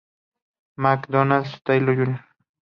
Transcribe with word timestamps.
Mac 0.77 1.09
Donald 1.11 1.61
Taylor 1.63 1.93
Jr. 1.95 2.23